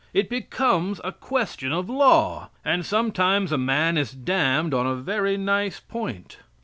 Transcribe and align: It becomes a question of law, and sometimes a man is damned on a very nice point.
It 0.15 0.29
becomes 0.31 0.99
a 1.03 1.11
question 1.11 1.71
of 1.71 1.87
law, 1.87 2.49
and 2.65 2.83
sometimes 2.83 3.51
a 3.51 3.57
man 3.59 3.99
is 3.99 4.11
damned 4.13 4.73
on 4.73 4.87
a 4.87 4.95
very 4.95 5.37
nice 5.37 5.79
point. 5.79 6.39